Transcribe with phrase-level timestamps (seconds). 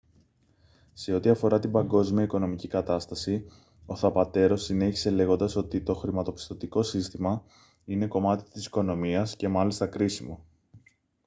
[0.93, 3.45] σε ό,τι αφορά την παγκόσμια οικονομική κατάσταση
[3.85, 7.43] ο θαπατέρο συνέχισε λέγοντας ότι «το χρηματοπιστωτικό σύστημα
[7.85, 10.45] είναι κομμάτι της οικονομίας και μάλιστα κρίσιμο